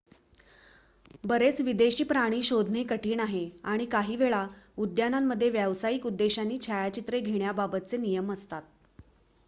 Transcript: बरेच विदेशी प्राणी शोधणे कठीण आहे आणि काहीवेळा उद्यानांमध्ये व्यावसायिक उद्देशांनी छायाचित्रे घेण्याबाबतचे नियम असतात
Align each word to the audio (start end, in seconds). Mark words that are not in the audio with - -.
बरेच 1.23 1.59
विदेशी 1.61 2.03
प्राणी 2.05 2.41
शोधणे 2.43 2.83
कठीण 2.85 3.19
आहे 3.19 3.43
आणि 3.65 3.85
काहीवेळा 3.87 4.45
उद्यानांमध्ये 4.77 5.49
व्यावसायिक 5.49 6.05
उद्देशांनी 6.05 6.57
छायाचित्रे 6.61 7.19
घेण्याबाबतचे 7.21 7.97
नियम 7.99 8.31
असतात 8.33 8.61